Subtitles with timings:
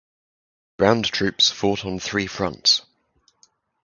[0.79, 2.81] Ground troops fought on three fronts.